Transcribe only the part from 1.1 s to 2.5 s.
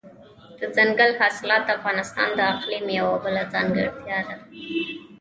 حاصلات د افغانستان د